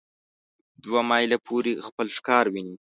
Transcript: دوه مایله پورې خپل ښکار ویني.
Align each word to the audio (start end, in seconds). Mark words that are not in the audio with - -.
دوه 0.83 1.01
مایله 1.09 1.37
پورې 1.47 1.71
خپل 1.87 2.07
ښکار 2.17 2.45
ویني. 2.49 2.75